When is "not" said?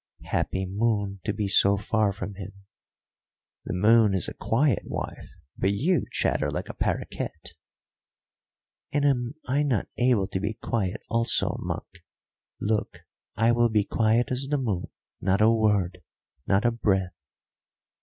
9.61-9.89, 15.21-15.39, 16.47-16.65